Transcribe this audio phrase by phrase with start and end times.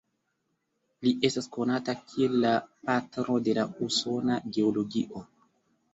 [1.07, 2.55] Li estas konata kiel la
[2.87, 5.27] 'patro de la usona geologio'.